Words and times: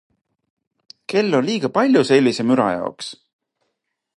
Kell 1.13 1.37
on 1.39 1.45
liiga 1.49 1.71
palju 1.75 2.01
sellise 2.11 2.43
müra 2.53 2.67
jaoks. 2.77 3.11